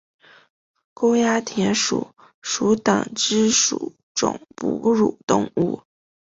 [0.95, 2.09] 沟牙田鼠
[2.41, 5.83] 属等之数种哺乳动物。